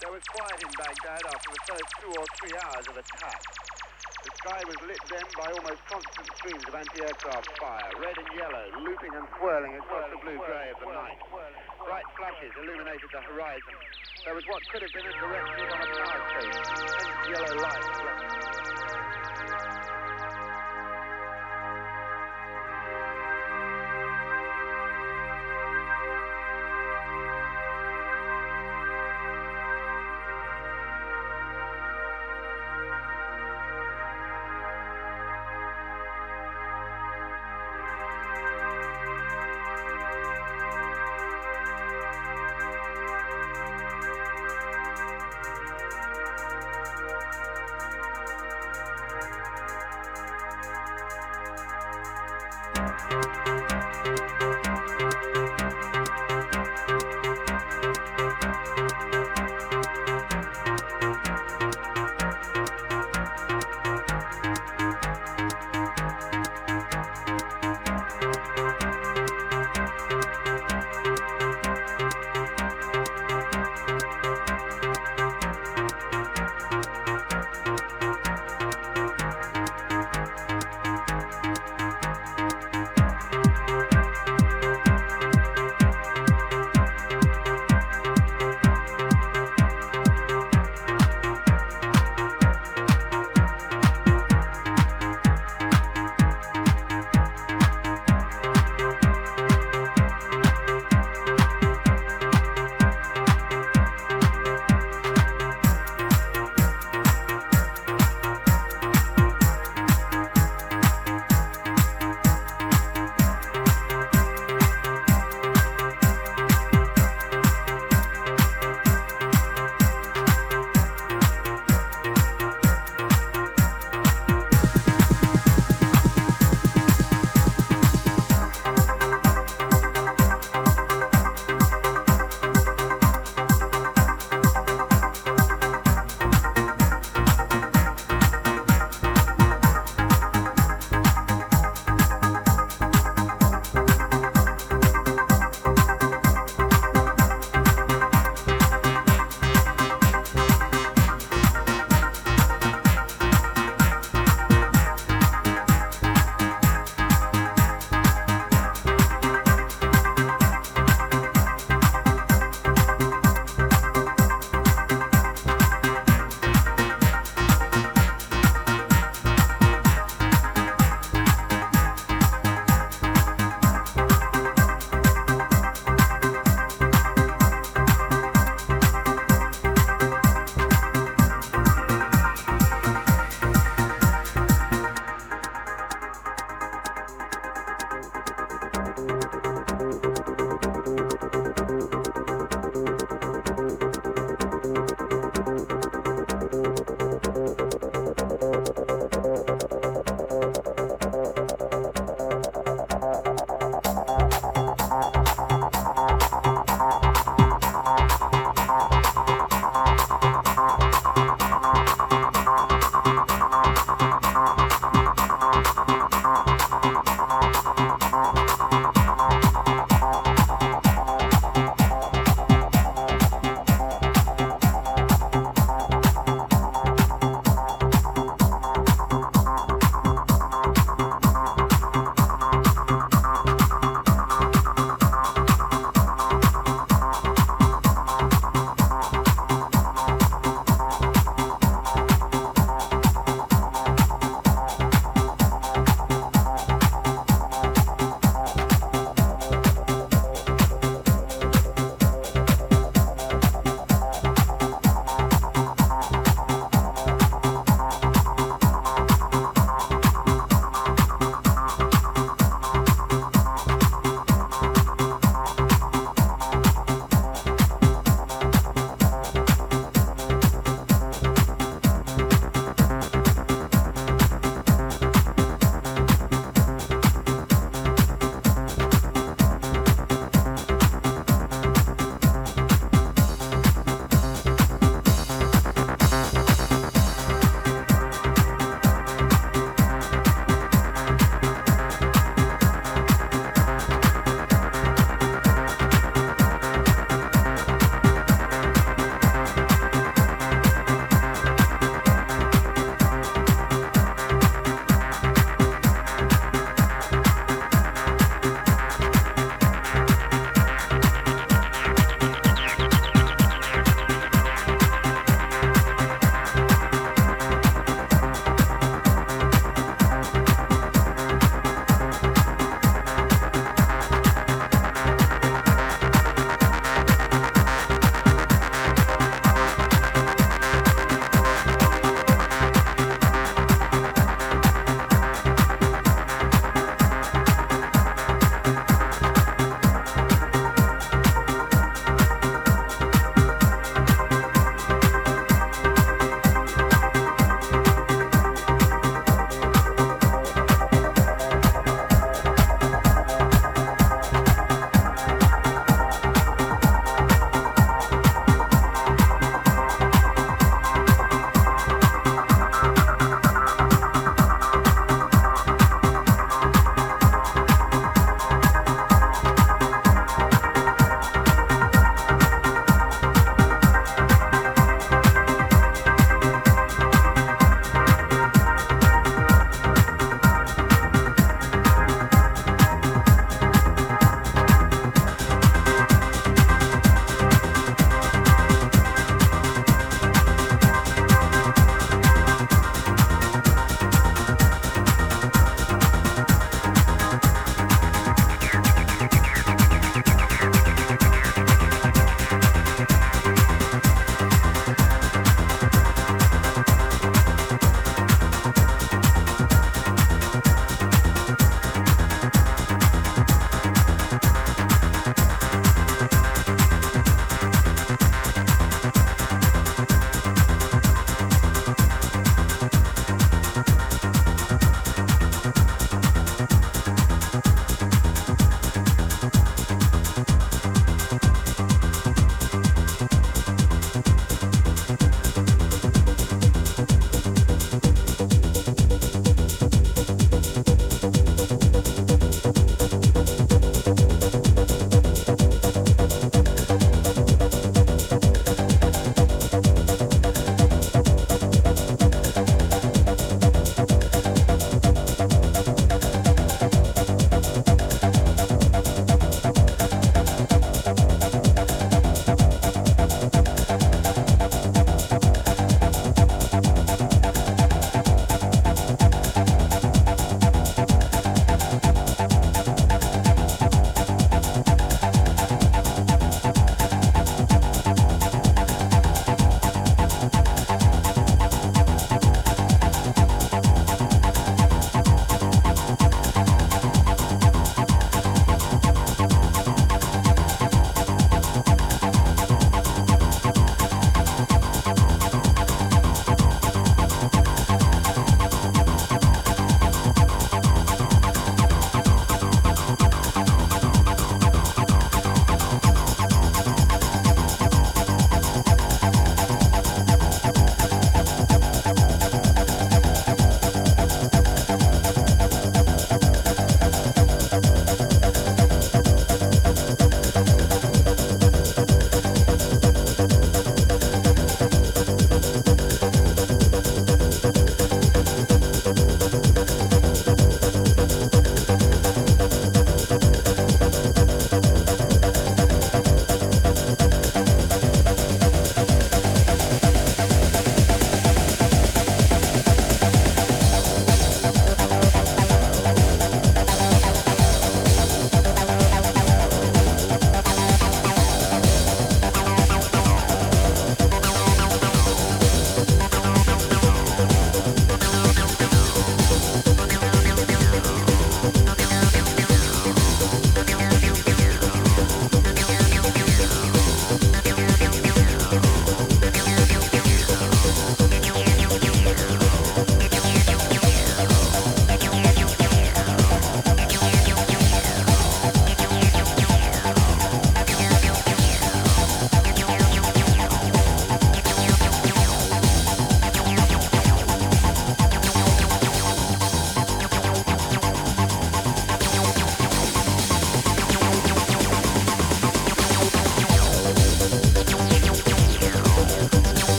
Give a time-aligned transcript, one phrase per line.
[0.00, 3.40] There was quiet in Baghdad after the first two or three hours of attack.
[4.24, 8.64] The sky was lit then by almost constant streams of anti-aircraft fire, red and yellow,
[8.80, 11.20] looping and swirling across the blue-grey of the night.
[11.84, 13.76] Bright flashes illuminated the horizon.
[14.24, 17.54] There was what could have been a direct hit on a power station, intense yellow
[17.60, 18.59] light.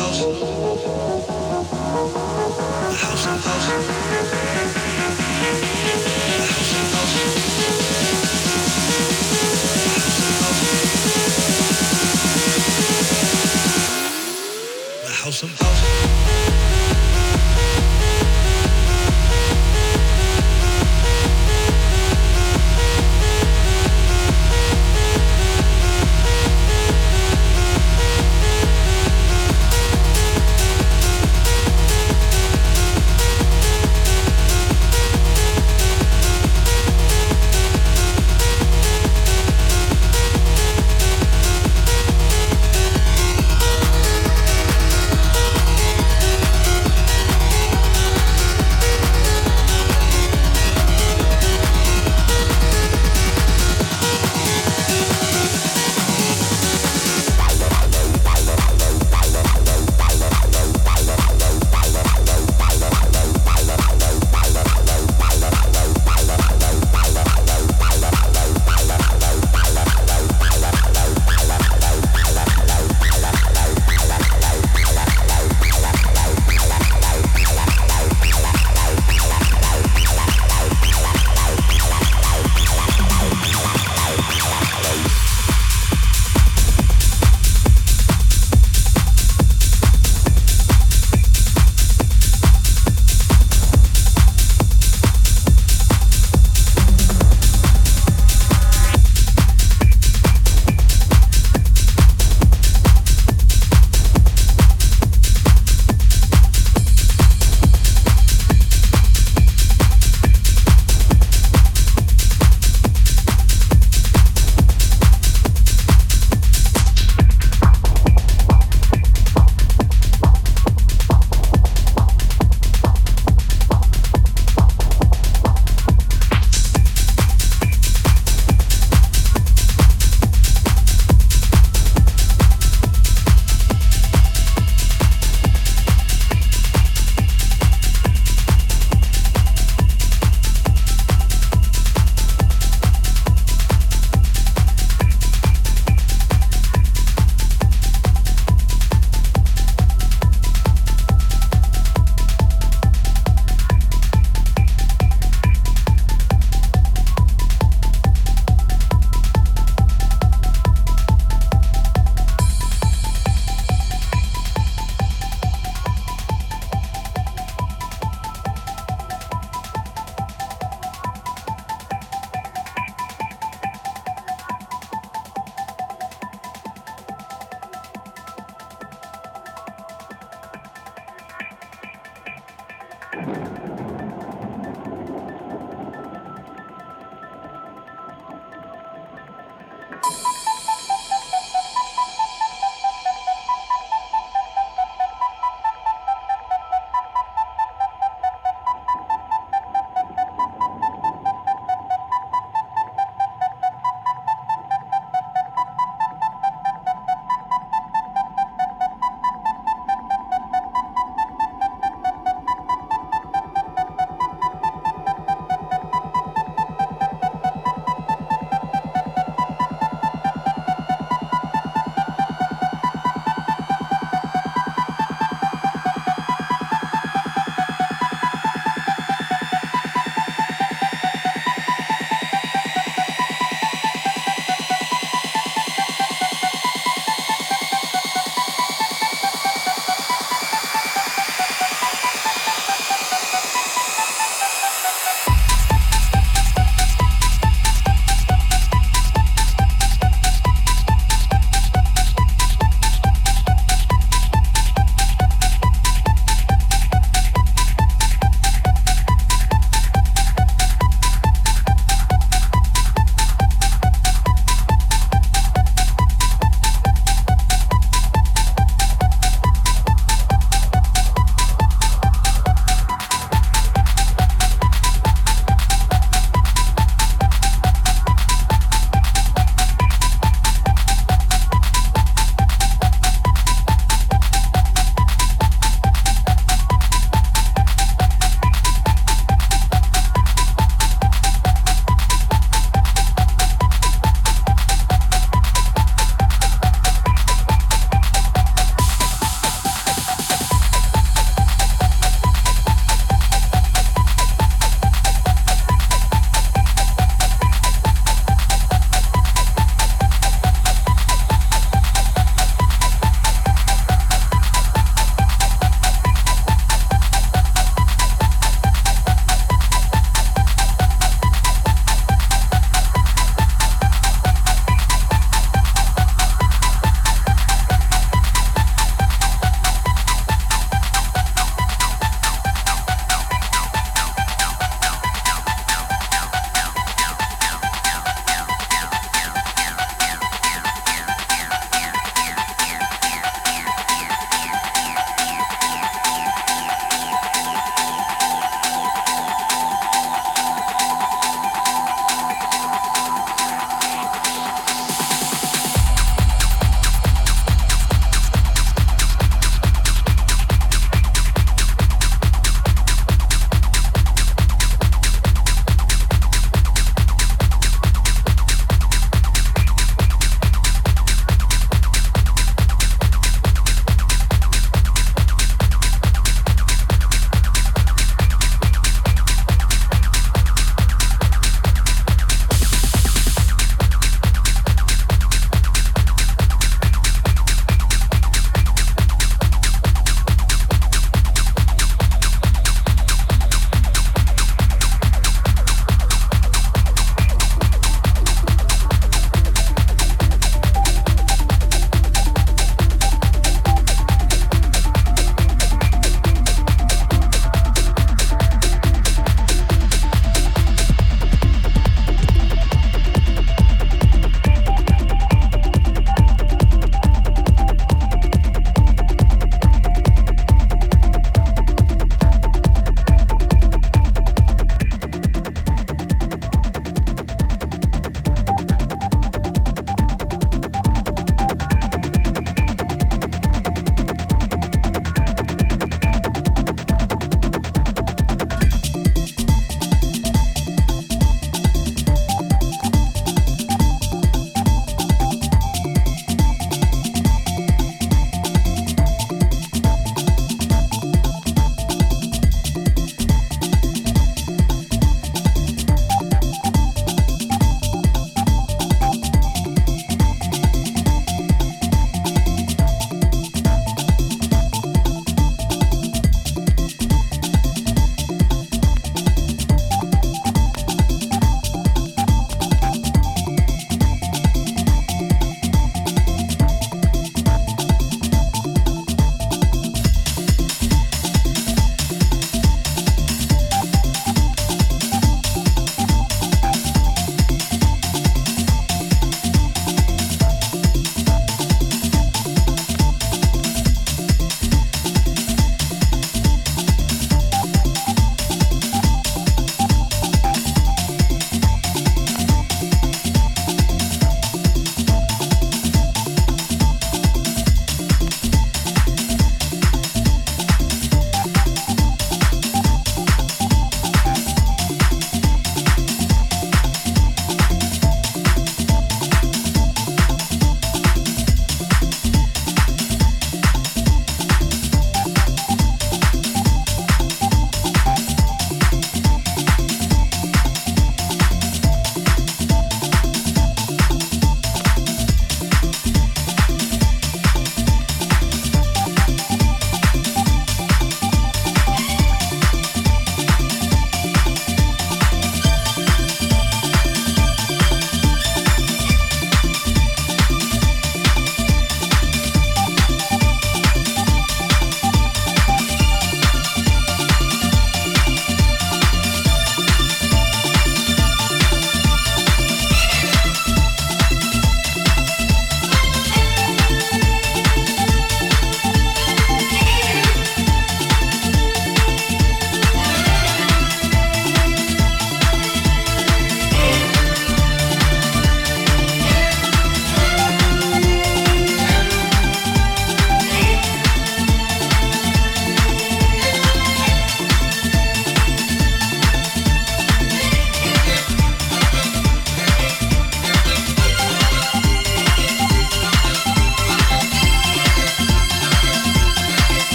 [0.00, 1.09] Thank you.